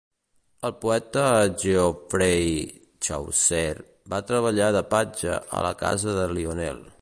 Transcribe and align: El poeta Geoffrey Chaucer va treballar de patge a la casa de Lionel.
El 0.69 0.71
poeta 0.85 1.25
Geoffrey 1.63 2.47
Chaucer 3.09 3.69
va 4.15 4.23
treballar 4.31 4.71
de 4.79 4.83
patge 4.95 5.37
a 5.61 5.65
la 5.69 5.75
casa 5.85 6.17
de 6.21 6.27
Lionel. 6.35 6.83